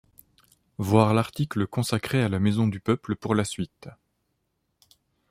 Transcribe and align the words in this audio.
Voir 0.79 1.13
l'article 1.13 1.67
consacré 1.67 2.23
à 2.23 2.27
la 2.27 2.39
Maison 2.39 2.67
du 2.67 2.79
Peuple 2.79 3.15
pour 3.15 3.35
la 3.35 3.43
suite... 3.45 3.87